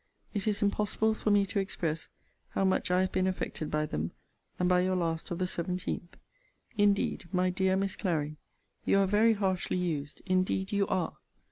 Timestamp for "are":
8.97-9.05, 10.87-11.17